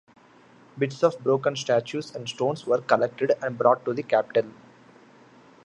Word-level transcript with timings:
Bits 0.79 1.03
of 1.03 1.19
broken 1.19 1.55
statues 1.55 2.15
and 2.15 2.27
stones 2.27 2.65
were 2.65 2.81
collected 2.81 3.33
and 3.43 3.55
brought 3.55 3.85
to 3.85 3.93
the 3.93 4.01
capital. 4.01 4.49